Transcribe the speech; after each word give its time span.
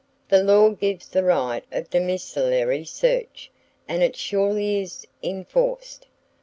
The 0.29 0.41
law 0.43 0.69
gives 0.71 1.07
the 1.09 1.23
right 1.23 1.63
of 1.71 1.91
domiciliary 1.91 2.85
search, 2.85 3.51
and 3.87 4.01
it 4.01 4.15
surely 4.15 4.81
is 4.81 5.05
enforced. 5.21 6.07